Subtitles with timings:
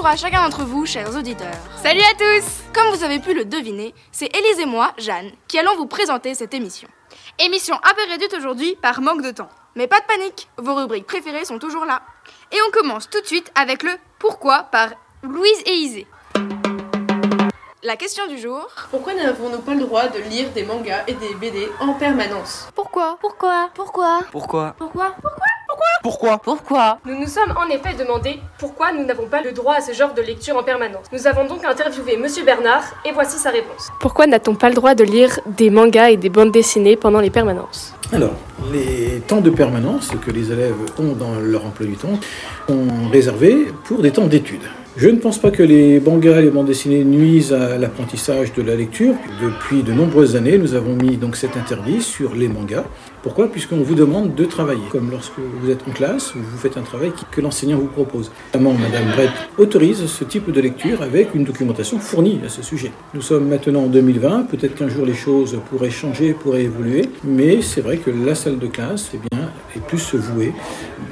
[0.00, 1.58] Bonjour à chacun d'entre vous, chers auditeurs.
[1.76, 5.58] Salut à tous Comme vous avez pu le deviner, c'est Élise et moi, Jeanne, qui
[5.58, 6.88] allons vous présenter cette émission.
[7.38, 9.50] Émission un peu réduite aujourd'hui par manque de temps.
[9.74, 12.00] Mais pas de panique, vos rubriques préférées sont toujours là.
[12.50, 14.88] Et on commence tout de suite avec le Pourquoi par
[15.22, 16.06] Louise et Isée.
[17.82, 18.66] La question du jour.
[18.90, 22.70] Pourquoi n'avons-nous pas le droit de lire des mangas et des BD en permanence?
[22.74, 23.68] Pourquoi Pourquoi?
[23.74, 24.20] Pourquoi?
[24.32, 24.74] Pourquoi?
[24.76, 24.76] Pourquoi?
[24.78, 25.16] Pourquoi?
[25.20, 25.59] Pourquoi?
[26.02, 30.14] Nous nous sommes en effet demandé pourquoi nous n'avons pas le droit à ce genre
[30.14, 31.04] de lecture en permanence.
[31.12, 33.90] Nous avons donc interviewé Monsieur Bernard et voici sa réponse.
[34.00, 37.28] Pourquoi n'a-t-on pas le droit de lire des mangas et des bandes dessinées pendant les
[37.28, 38.34] permanences Alors,
[38.72, 42.18] les temps de permanence que les élèves ont dans leur emploi du temps
[42.66, 44.68] sont réservés pour des temps d'études.
[44.96, 48.62] Je ne pense pas que les mangas et les bandes dessinées nuisent à l'apprentissage de
[48.62, 49.14] la lecture.
[49.40, 52.84] Depuis de nombreuses années, nous avons mis donc cet interdit sur les mangas.
[53.22, 54.80] Pourquoi Puisqu'on vous demande de travailler.
[54.90, 58.30] Comme lorsque vous êtes en classe, vous faites un travail que l'enseignant vous propose.
[58.46, 62.92] Notamment, Madame Brett autorise ce type de lecture avec une documentation fournie à ce sujet.
[63.12, 67.60] Nous sommes maintenant en 2020, peut-être qu'un jour les choses pourraient changer, pourraient évoluer, mais
[67.60, 70.54] c'est vrai que la salle de classe eh bien, est plus vouée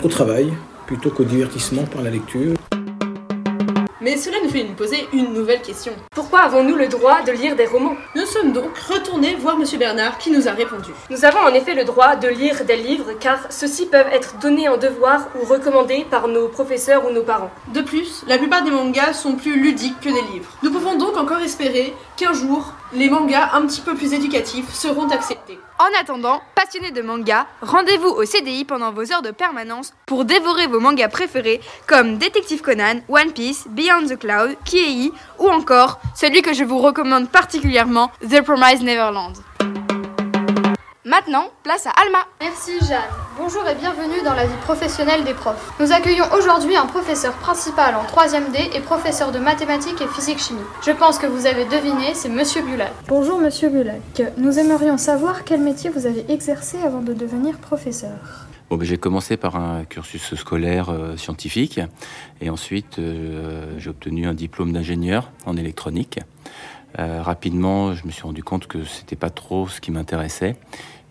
[0.03, 0.51] au travail
[0.86, 2.55] plutôt qu'au divertissement par la lecture.
[4.00, 5.92] Mais cela nous fait nous poser une nouvelle question.
[6.14, 7.96] Pourquoi avons-nous le droit de lire des romans?
[8.14, 10.90] Nous sommes donc retournés voir Monsieur Bernard qui nous a répondu.
[11.10, 14.68] Nous avons en effet le droit de lire des livres car ceux-ci peuvent être donnés
[14.68, 17.50] en devoir ou recommandés par nos professeurs ou nos parents.
[17.74, 20.52] De plus, la plupart des mangas sont plus ludiques que des livres.
[20.62, 25.08] Nous pouvons donc encore espérer qu'un jour, les mangas un petit peu plus éducatifs seront
[25.08, 25.58] acceptés.
[25.78, 30.67] En attendant, passionnés de manga, rendez-vous au CDI pendant vos heures de permanence pour dévorer
[30.67, 36.42] vos mangas préférés comme Détective Conan, One Piece, Beyond the Cloud, Kiei ou encore celui
[36.42, 39.34] que je vous recommande particulièrement, The Promised Neverland.
[41.09, 42.19] Maintenant, place à Alma.
[42.39, 43.01] Merci Jeanne.
[43.39, 45.73] Bonjour et bienvenue dans la vie professionnelle des profs.
[45.80, 50.61] Nous accueillons aujourd'hui un professeur principal en 3ème D et professeur de mathématiques et physique-chimie.
[50.85, 52.92] Je pense que vous avez deviné, c'est Monsieur Bulac.
[53.07, 54.23] Bonjour Monsieur Bulac.
[54.36, 58.18] Nous aimerions savoir quel métier vous avez exercé avant de devenir professeur.
[58.68, 61.80] Bon, ben, j'ai commencé par un cursus scolaire euh, scientifique
[62.42, 66.20] et ensuite euh, j'ai obtenu un diplôme d'ingénieur en électronique.
[66.98, 70.57] Euh, rapidement, je me suis rendu compte que c'était pas trop ce qui m'intéressait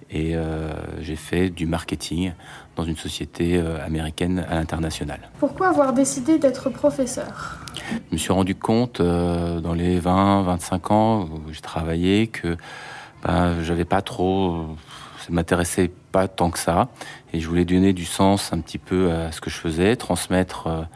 [0.10, 2.34] et euh, j'ai fait du marketing
[2.76, 5.20] dans une société euh, américaine à l'international.
[5.40, 7.60] Pourquoi avoir décidé d'être professeur?
[7.92, 12.58] Je me suis rendu compte euh, dans les 20-25 ans où j'ai travaillé que
[13.24, 14.66] ben, j'avais pas trop,
[15.20, 16.88] ça m'intéressait pas tant que ça
[17.34, 20.88] et je voulais donner du sens un petit peu à ce que je faisais, transmettre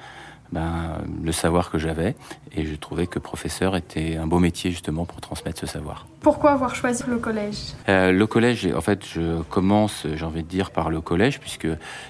[0.52, 2.16] ben, le savoir que j'avais
[2.56, 6.06] et je trouvais que professeur était un beau métier justement pour transmettre ce savoir.
[6.20, 7.58] Pourquoi avoir choisi le collège?
[7.90, 11.64] Euh, Le collège, en fait, je commence, j'ai envie de dire, par le collège, puisque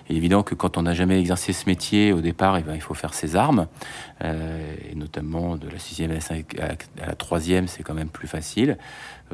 [0.10, 2.76] il est évident que quand on n'a jamais exercé ce métier au départ, eh ben,
[2.76, 3.68] il faut faire ses armes,
[4.24, 8.10] euh, et notamment de la sixième à la, cinq- à la troisième, c'est quand même
[8.10, 8.78] plus facile.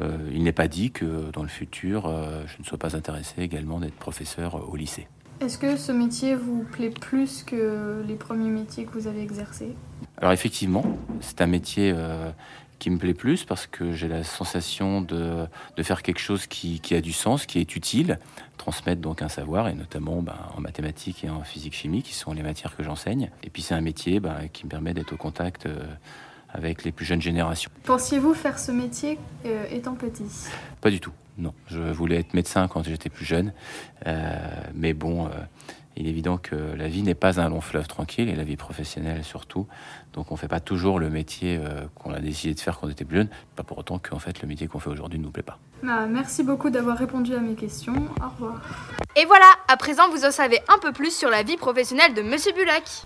[0.00, 2.08] Euh, il n'est pas dit que dans le futur,
[2.46, 5.08] je ne sois pas intéressé également d'être professeur au lycée.
[5.40, 9.76] Est-ce que ce métier vous plaît plus que les premiers métiers que vous avez exercés?
[10.16, 10.84] Alors effectivement,
[11.20, 12.30] c'est un métier euh,
[12.80, 16.80] qui me plaît plus parce que j'ai la sensation de, de faire quelque chose qui,
[16.80, 18.18] qui a du sens, qui est utile,
[18.56, 22.42] transmettre donc un savoir, et notamment ben, en mathématiques et en physique-chimie, qui sont les
[22.42, 23.30] matières que j'enseigne.
[23.44, 25.78] Et puis c'est un métier ben, qui me permet d'être au contact euh,
[26.52, 27.70] avec les plus jeunes générations.
[27.84, 30.48] Pensiez-vous faire ce métier euh, étant petit?
[30.80, 31.54] Pas du tout, non.
[31.68, 33.52] Je voulais être médecin quand j'étais plus jeune,
[34.06, 34.36] euh,
[34.74, 35.30] mais bon, euh,
[35.96, 38.56] il est évident que la vie n'est pas un long fleuve tranquille, et la vie
[38.56, 39.66] professionnelle surtout.
[40.12, 42.88] Donc on ne fait pas toujours le métier euh, qu'on a décidé de faire quand
[42.88, 45.24] on était plus jeune, pas pour autant qu'en fait le métier qu'on fait aujourd'hui ne
[45.24, 45.58] nous plaît pas.
[45.82, 47.94] Bah, Merci beaucoup d'avoir répondu à mes questions.
[48.20, 48.60] Au revoir.
[49.16, 52.22] Et voilà, à présent vous en savez un peu plus sur la vie professionnelle de
[52.22, 53.04] Monsieur Bulac.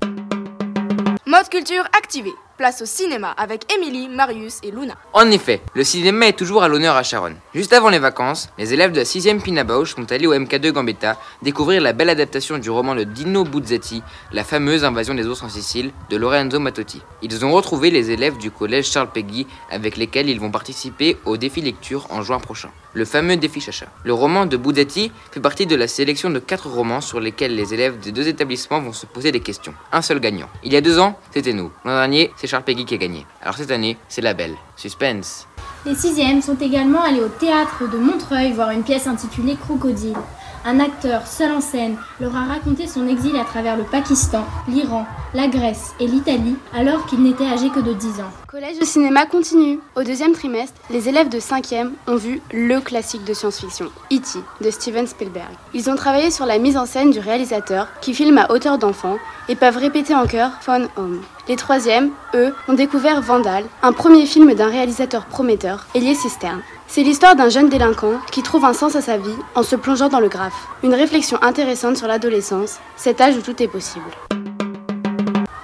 [1.26, 2.30] Mode culture activé.
[2.62, 4.94] Place au cinéma avec Émilie, Marius et Luna.
[5.14, 7.34] En effet, le cinéma est toujours à l'honneur à Charonne.
[7.56, 10.70] Juste avant les vacances, les élèves de la 6ème Pina Bausch sont allés au MK2
[10.70, 15.42] Gambetta découvrir la belle adaptation du roman de Dino Buzzati, La fameuse invasion des ours
[15.42, 17.02] en Sicile, de Lorenzo Mattotti.
[17.20, 21.36] Ils ont retrouvé les élèves du collège Charles Peggy avec lesquels ils vont participer au
[21.36, 22.70] défi lecture en juin prochain.
[22.94, 23.86] Le fameux défi Chacha.
[24.04, 27.74] Le roman de Buzzati fait partie de la sélection de 4 romans sur lesquels les
[27.74, 29.74] élèves des deux établissements vont se poser des questions.
[29.90, 30.48] Un seul gagnant.
[30.62, 31.72] Il y a deux ans, c'était nous.
[31.86, 33.26] L'an dernier, c'est Charles Peggy qui a gagné.
[33.40, 34.56] Alors cette année, c'est la belle.
[34.76, 35.48] Suspense.
[35.86, 40.18] Les sixièmes sont également allés au théâtre de Montreuil voir une pièce intitulée Crocodile.
[40.66, 45.06] Un acteur seul en scène leur a raconté son exil à travers le Pakistan, l'Iran,
[45.32, 48.30] la Grèce et l'Italie alors qu'il n'était âgé que de 10 ans.
[48.46, 49.80] Collège de cinéma continue.
[49.96, 54.38] Au deuxième trimestre, les élèves de 5e ont vu le classique de science-fiction, E.T.
[54.60, 55.50] de Steven Spielberg.
[55.72, 59.16] Ils ont travaillé sur la mise en scène du réalisateur qui filme à hauteur d'enfant
[59.48, 61.22] et peuvent répéter en chœur Phone Home.
[61.48, 66.60] Les troisièmes, eux, ont découvert Vandal, un premier film d'un réalisateur prometteur, Elie Cisterne.
[66.86, 70.08] C'est l'histoire d'un jeune délinquant qui trouve un sens à sa vie en se plongeant
[70.08, 70.68] dans le graphe.
[70.84, 74.04] Une réflexion intéressante sur l'adolescence, cet âge où tout est possible.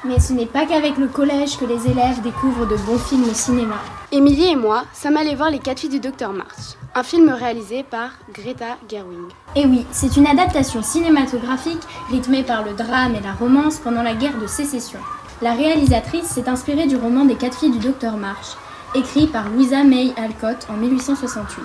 [0.04, 3.34] Mais ce n'est pas qu'avec le collège que les élèves découvrent de bons films au
[3.34, 3.76] cinéma.
[4.10, 7.84] Émilie et moi sommes allés voir Les 4 filles du Docteur March, un film réalisé
[7.84, 9.30] par Greta Gerwig.
[9.54, 14.14] Et oui, c'est une adaptation cinématographique rythmée par le drame et la romance pendant la
[14.14, 14.98] guerre de sécession.
[15.40, 18.56] La réalisatrice s'est inspirée du roman des 4 filles du Docteur March,
[18.96, 21.62] écrit par Louisa May Alcott en 1868.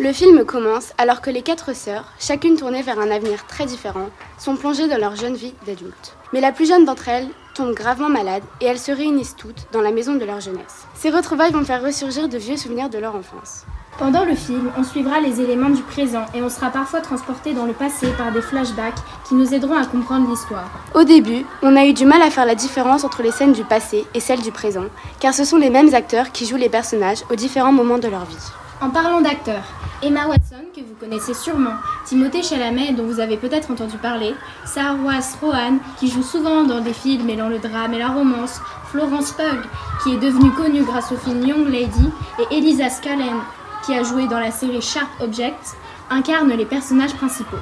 [0.00, 4.08] Le film commence alors que les quatre sœurs, chacune tournée vers un avenir très différent,
[4.38, 6.16] sont plongées dans leur jeune vie d'adulte.
[6.32, 9.80] Mais la plus jeune d'entre elles tombe gravement malade et elles se réunissent toutes dans
[9.80, 10.86] la maison de leur jeunesse.
[10.94, 13.64] Ces retrouvailles vont faire ressurgir de vieux souvenirs de leur enfance.
[13.96, 17.64] Pendant le film, on suivra les éléments du présent et on sera parfois transporté dans
[17.64, 18.98] le passé par des flashbacks
[19.28, 20.68] qui nous aideront à comprendre l'histoire.
[20.94, 23.62] Au début, on a eu du mal à faire la différence entre les scènes du
[23.62, 24.86] passé et celles du présent,
[25.20, 28.24] car ce sont les mêmes acteurs qui jouent les personnages aux différents moments de leur
[28.24, 28.50] vie.
[28.84, 29.64] En parlant d'acteurs,
[30.02, 31.72] Emma Watson, que vous connaissez sûrement,
[32.04, 34.34] Timothée Chalamet, dont vous avez peut-être entendu parler,
[34.66, 39.32] Sarwas Rohan, qui joue souvent dans des films mêlant le drame et la romance, Florence
[39.32, 39.62] Pugh,
[40.02, 43.40] qui est devenue connue grâce au film Young Lady, et Elisa Scallen,
[43.86, 45.78] qui a joué dans la série Sharp Objects,
[46.10, 47.56] incarnent les personnages principaux.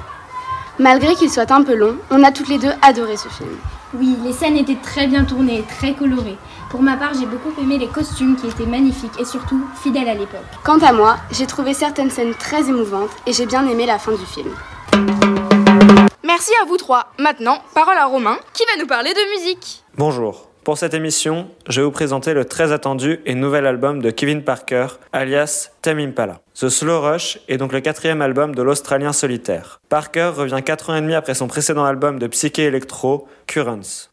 [0.79, 3.57] Malgré qu'il soit un peu long, on a toutes les deux adoré ce film.
[3.95, 6.39] Oui, les scènes étaient très bien tournées et très colorées.
[6.71, 10.15] Pour ma part, j'ai beaucoup aimé les costumes qui étaient magnifiques et surtout fidèles à
[10.15, 10.41] l'époque.
[10.65, 14.13] Quant à moi, j'ai trouvé certaines scènes très émouvantes et j'ai bien aimé la fin
[14.13, 14.51] du film.
[16.25, 17.13] Merci à vous trois.
[17.19, 19.85] Maintenant, parole à Romain, qui va nous parler de musique.
[19.99, 20.52] Bonjour.
[20.65, 24.45] Pour cette émission, je vais vous présenter le très attendu et nouvel album de Kevin
[24.45, 26.41] Parker, alias Tame Impala.
[26.55, 29.81] The Slow Rush est donc le quatrième album de l'Australien solitaire.
[29.89, 34.09] Parker revient 4 ans et demi après son précédent album de psyché électro, Currents.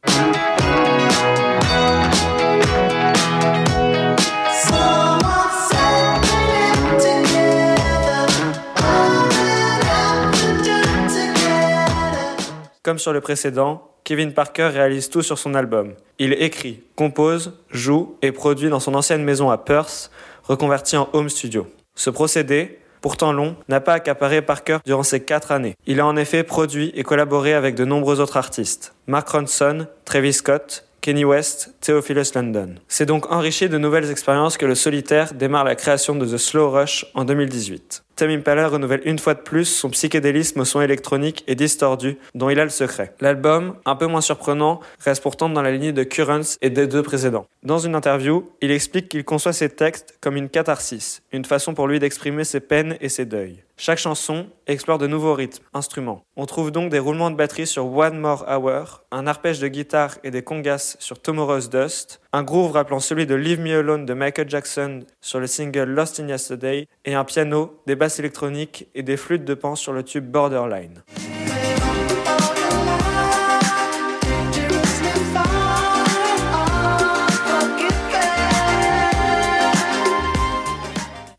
[12.81, 15.93] Comme sur le précédent, Kevin Parker réalise tout sur son album.
[16.17, 20.09] Il écrit, compose, joue et produit dans son ancienne maison à Perth,
[20.45, 21.67] reconvertie en home studio.
[21.93, 25.75] Ce procédé, pourtant long, n'a pas accaparé Parker durant ces quatre années.
[25.85, 28.95] Il a en effet produit et collaboré avec de nombreux autres artistes.
[29.05, 32.75] Mark Ronson, Travis Scott, Kenny West, Theophilus London.
[32.87, 36.71] C'est donc enrichi de nouvelles expériences que le solitaire démarre la création de The Slow
[36.71, 38.03] Rush en 2018.
[38.19, 42.49] Tame Impala renouvelle une fois de plus son psychédélisme au son électronique et distordu dont
[42.49, 43.13] il a le secret.
[43.21, 47.01] L'album, un peu moins surprenant, reste pourtant dans la lignée de Currents et des deux
[47.01, 47.45] précédents.
[47.63, 51.87] Dans une interview, il explique qu'il conçoit ses textes comme une catharsis, une façon pour
[51.87, 53.63] lui d'exprimer ses peines et ses deuils.
[53.81, 56.25] Chaque chanson explore de nouveaux rythmes, instruments.
[56.35, 60.17] On trouve donc des roulements de batterie sur One More Hour, un arpège de guitare
[60.25, 64.13] et des congas sur Tomorrow's Dust, un groove rappelant celui de Leave Me Alone de
[64.13, 69.01] Michael Jackson sur le single Lost in Yesterday, et un piano, des basses électroniques et
[69.01, 71.01] des flûtes de pan sur le tube Borderline.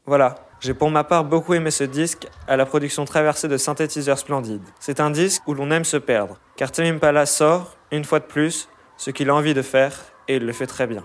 [0.06, 4.18] Voilà, j'ai pour ma part beaucoup aimé ce disque à la production traversée de synthétiseurs
[4.18, 4.66] splendides.
[4.80, 8.24] C'est un disque où l'on aime se perdre, car Tame Impala sort, une fois de
[8.24, 9.94] plus, ce qu'il a envie de faire,
[10.30, 11.02] et il le fait très bien.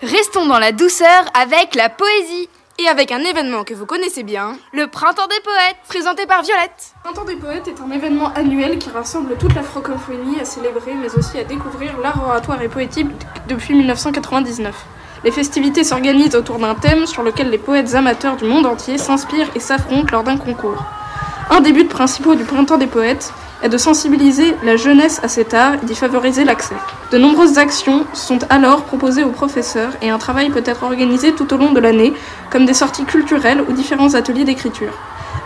[0.00, 2.48] Restons dans la douceur avec la poésie.
[2.80, 6.94] Et avec un événement que vous connaissez bien, le Printemps des Poètes, présenté par Violette.
[6.94, 10.94] Le Printemps des Poètes est un événement annuel qui rassemble toute la francophonie à célébrer,
[10.94, 13.08] mais aussi à découvrir l'art oratoire et poétique
[13.48, 14.72] depuis 1999.
[15.24, 19.50] Les festivités s'organisent autour d'un thème sur lequel les poètes amateurs du monde entier s'inspirent
[19.56, 20.84] et s'affrontent lors d'un concours.
[21.50, 23.32] Un des buts principaux du Printemps des Poètes
[23.62, 26.74] est de sensibiliser la jeunesse à cet art et d'y favoriser l'accès.
[27.10, 31.52] De nombreuses actions sont alors proposées aux professeurs et un travail peut être organisé tout
[31.52, 32.12] au long de l'année,
[32.50, 34.92] comme des sorties culturelles ou différents ateliers d'écriture.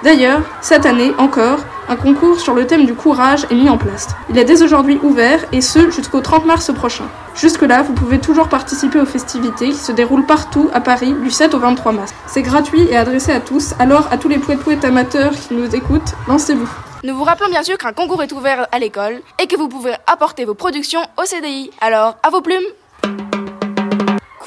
[0.03, 4.09] D'ailleurs, cette année encore, un concours sur le thème du courage est mis en place.
[4.31, 7.05] Il est dès aujourd'hui ouvert et ce jusqu'au 30 mars prochain.
[7.37, 11.55] Jusque-là, vous pouvez toujours participer aux festivités qui se déroulent partout à Paris du 7
[11.55, 12.15] au 23 mars.
[12.27, 16.15] C'est gratuit et adressé à tous, alors à tous les poètes-poètes amateurs qui nous écoutent,
[16.27, 16.92] lancez-vous.
[17.05, 19.93] Nous vous rappelons bien sûr qu'un concours est ouvert à l'école et que vous pouvez
[20.07, 21.73] apporter vos productions au CDI.
[21.81, 22.63] Alors, à vos plumes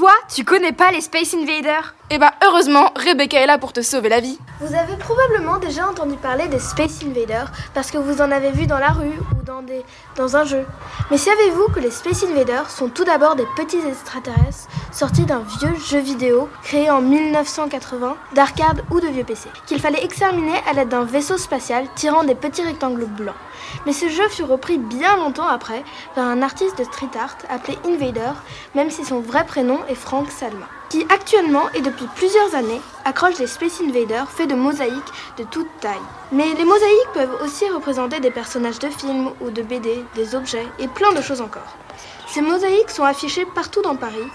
[0.05, 1.95] Quoi Tu connais pas les Space Invaders?
[2.11, 4.37] Eh bah heureusement, Rebecca est là pour te sauver la vie.
[4.59, 8.67] Vous avez probablement déjà entendu parler des Space Invaders parce que vous en avez vu
[8.67, 9.83] dans la rue ou dans dans, des,
[10.17, 10.65] dans un jeu.
[11.11, 15.75] Mais savez-vous que les Space Invaders sont tout d'abord des petits extraterrestres sortis d'un vieux
[15.87, 20.89] jeu vidéo créé en 1980 d'arcade ou de vieux PC, qu'il fallait exterminer à l'aide
[20.89, 23.35] d'un vaisseau spatial tirant des petits rectangles blancs.
[23.85, 25.83] Mais ce jeu fut repris bien longtemps après
[26.15, 28.33] par un artiste de street art appelé Invader,
[28.73, 33.35] même si son vrai prénom est Frank Salma, qui actuellement et depuis plusieurs années accroche
[33.35, 35.93] des Space Invaders faits de mosaïques de toute taille.
[36.31, 40.67] Mais les mosaïques peuvent aussi représenter des personnages de films ou de BD, des objets
[40.79, 41.77] et plein de choses encore.
[42.27, 44.27] Ces mosaïques sont affichées partout dans Paris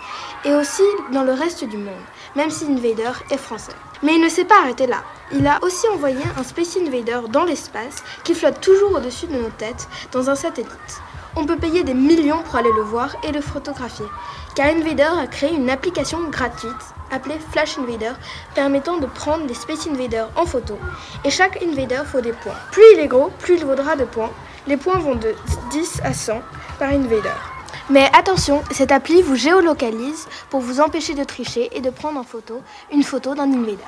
[0.44, 2.00] et aussi dans le reste du monde,
[2.36, 3.72] même si Invader est français.
[4.02, 5.02] Mais il ne s'est pas arrêté là.
[5.32, 9.50] Il a aussi envoyé un Space Invader dans l'espace qui flotte toujours au-dessus de nos
[9.50, 11.02] têtes dans un satellite.
[11.36, 14.06] On peut payer des millions pour aller le voir et le photographier,
[14.54, 16.74] car Invader a créé une application gratuite
[17.10, 18.12] appelée Flash Invader
[18.54, 20.78] permettant de prendre des Space Invaders en photo.
[21.24, 22.54] Et chaque Invader faut des points.
[22.72, 24.30] Plus il est gros, plus il vaudra de points.
[24.66, 25.34] Les points vont de
[25.70, 26.40] 10 à 100
[26.78, 27.49] par Invader.
[27.90, 32.22] Mais attention, cette appli vous géolocalise pour vous empêcher de tricher et de prendre en
[32.22, 32.60] photo
[32.92, 33.78] une photo d'un invader.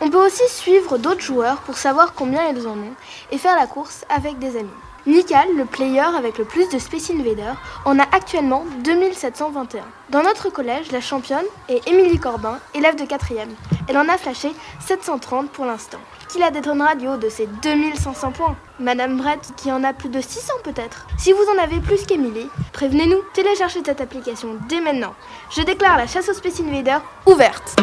[0.00, 2.94] On peut aussi suivre d'autres joueurs pour savoir combien ils en ont
[3.32, 4.70] et faire la course avec des amis.
[5.06, 9.82] Nikal, le player avec le plus de Space Invaders, en a actuellement 2721.
[10.10, 13.50] Dans notre collège, la championne est Émilie Corbin, élève de 4ème.
[13.86, 14.50] Elle en a flashé
[14.86, 15.98] 730 pour l'instant.
[16.30, 18.56] Qui la détrônera du haut de ses 2500 points?
[18.80, 21.06] Madame Brett, qui en a plus de 600 peut-être?
[21.18, 25.14] Si vous en avez plus qu'Émilie, prévenez-nous, téléchargez cette application dès maintenant.
[25.50, 27.76] Je déclare la chasse aux Space Invaders ouverte.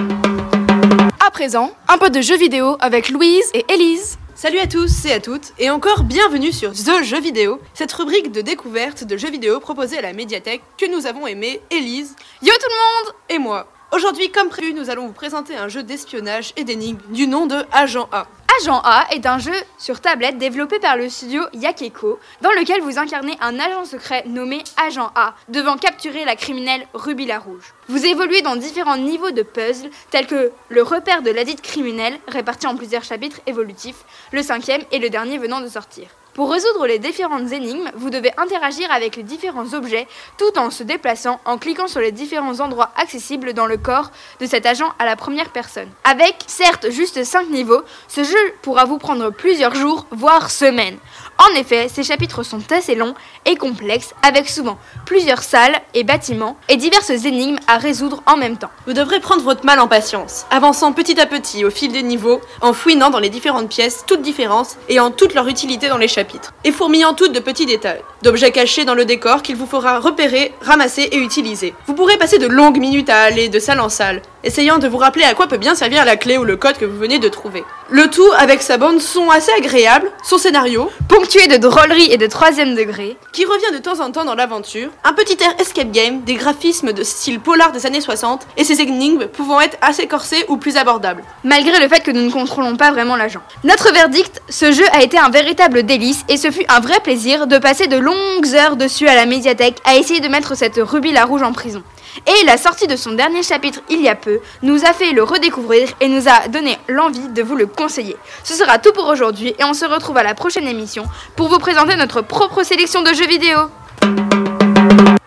[1.26, 4.18] À présent, un peu de jeux vidéo avec Louise et Élise.
[4.34, 8.32] Salut à tous et à toutes, et encore bienvenue sur The Jeux Vidéo, cette rubrique
[8.32, 12.52] de découverte de jeux vidéo proposée à la médiathèque que nous avons aimé, Élise, Yo
[12.52, 13.68] tout le monde et moi.
[13.94, 17.58] Aujourd'hui, comme prévu, nous allons vous présenter un jeu d'espionnage et d'énigmes du nom de
[17.74, 18.26] Agent A.
[18.58, 22.98] Agent A est un jeu sur tablette développé par le studio Yakeko, dans lequel vous
[22.98, 27.74] incarnez un agent secret nommé Agent A, devant capturer la criminelle Ruby la Rouge.
[27.90, 32.18] Vous évoluez dans différents niveaux de puzzle, tels que le repère de la dite criminelle,
[32.30, 36.08] réparti en plusieurs chapitres évolutifs, le cinquième et le dernier venant de sortir.
[36.34, 40.08] Pour résoudre les différentes énigmes, vous devez interagir avec les différents objets
[40.38, 44.46] tout en se déplaçant en cliquant sur les différents endroits accessibles dans le corps de
[44.46, 45.90] cet agent à la première personne.
[46.06, 50.98] Avec, certes, juste 5 niveaux, ce jeu pourra vous prendre plusieurs jours, voire semaines.
[51.38, 56.56] En effet, ces chapitres sont assez longs et complexes, avec souvent plusieurs salles et bâtiments
[56.70, 58.70] et diverses énigmes à résoudre en même temps.
[58.86, 62.42] Vous devrez prendre votre mal en patience, avançant petit à petit au fil des niveaux,
[62.62, 66.08] en fouinant dans les différentes pièces, toutes différentes, et en toute leur utilité dans les
[66.08, 70.00] chapitres, et fourmillant toutes de petits détails, d'objets cachés dans le décor qu'il vous faudra
[70.00, 71.74] repérer, ramasser et utiliser.
[71.88, 74.98] Vous pourrez passer de longues minutes à aller de salle en salle, essayant de vous
[74.98, 77.28] rappeler à quoi peut bien servir la clé ou le code que vous venez de
[77.30, 77.64] trouver.
[77.90, 82.28] Le tout avec sa bande son assez agréable, son scénario, Ponctué de drôleries et de
[82.28, 86.22] troisième degré, qui revient de temps en temps dans l'aventure, un petit air escape game,
[86.22, 90.46] des graphismes de style polar des années 60, et ses énigmes pouvant être assez corsées
[90.48, 91.24] ou plus abordables.
[91.44, 93.42] malgré le fait que nous ne contrôlons pas vraiment l'agent.
[93.64, 97.48] Notre verdict, ce jeu a été un véritable délice et ce fut un vrai plaisir
[97.48, 101.12] de passer de longues heures dessus à la médiathèque à essayer de mettre cette Ruby
[101.12, 101.84] la Rouge en prison.
[102.28, 105.24] Et la sortie de son dernier chapitre il y a peu nous a fait le
[105.24, 108.18] redécouvrir et nous a donné l'envie de vous le conseiller.
[108.44, 111.60] Ce sera tout pour aujourd'hui et on se retrouve à la prochaine émission pour vous
[111.60, 113.70] présenter notre propre sélection de jeux vidéo.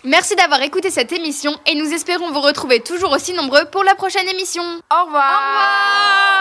[0.04, 3.94] Merci d'avoir écouté cette émission et nous espérons vous retrouver toujours aussi nombreux pour la
[3.94, 4.62] prochaine émission.
[4.90, 6.33] Au revoir.